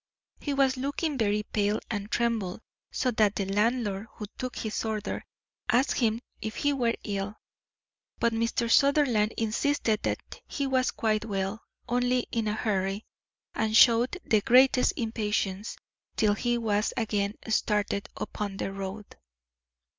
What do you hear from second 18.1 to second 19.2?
upon the road.